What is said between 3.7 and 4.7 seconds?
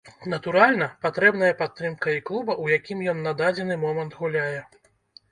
момант гуляе.